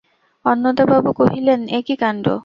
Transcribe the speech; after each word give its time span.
অন্নদাবাবু 0.45 1.09
কহিলেন, 1.19 1.59
এ 1.69 1.79
কী 1.87 1.95
কাণ্ড! 2.01 2.25